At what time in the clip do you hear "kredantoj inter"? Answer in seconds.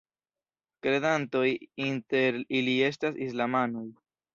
0.85-2.43